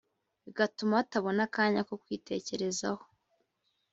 bigatuma 0.45 0.97
batabona 0.99 1.41
akanya 1.47 1.81
kokwitecyerzaho 1.87 3.03